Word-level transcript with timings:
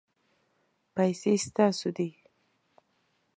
پیسې 0.95 1.33
ستاسو 1.45 1.89
دي 1.97 2.09